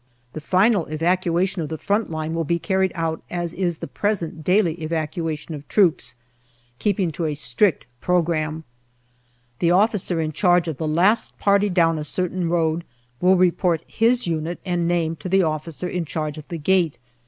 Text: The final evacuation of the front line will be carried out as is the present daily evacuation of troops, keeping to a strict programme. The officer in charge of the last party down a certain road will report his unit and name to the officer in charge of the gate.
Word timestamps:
The 0.33 0.41
final 0.41 0.87
evacuation 0.87 1.61
of 1.61 1.69
the 1.69 1.77
front 1.77 2.09
line 2.09 2.33
will 2.33 2.43
be 2.43 2.57
carried 2.57 2.91
out 2.95 3.21
as 3.29 3.53
is 3.53 3.77
the 3.77 3.87
present 3.87 4.43
daily 4.43 4.73
evacuation 4.81 5.53
of 5.53 5.67
troops, 5.67 6.15
keeping 6.79 7.11
to 7.11 7.25
a 7.25 7.35
strict 7.35 7.85
programme. 8.01 8.63
The 9.59 9.69
officer 9.69 10.19
in 10.19 10.31
charge 10.31 10.67
of 10.67 10.77
the 10.77 10.87
last 10.87 11.37
party 11.37 11.69
down 11.69 11.99
a 11.99 12.03
certain 12.03 12.49
road 12.49 12.83
will 13.19 13.35
report 13.37 13.83
his 13.85 14.25
unit 14.25 14.59
and 14.65 14.87
name 14.87 15.17
to 15.17 15.29
the 15.29 15.43
officer 15.43 15.87
in 15.87 16.05
charge 16.05 16.39
of 16.39 16.47
the 16.47 16.57
gate. 16.57 16.97